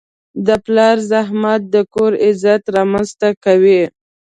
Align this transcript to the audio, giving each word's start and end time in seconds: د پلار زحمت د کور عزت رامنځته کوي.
د 0.45 0.49
پلار 0.65 0.95
زحمت 1.11 1.61
د 1.73 1.75
کور 1.93 2.11
عزت 2.25 2.63
رامنځته 2.77 3.29
کوي. 3.43 3.81